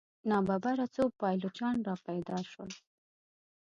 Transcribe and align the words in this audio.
ناببره 0.29 0.85
څو 0.95 1.03
پایلوچان 1.19 1.77
را 1.87 1.95
پیدا 2.07 2.37
شول. 2.51 2.71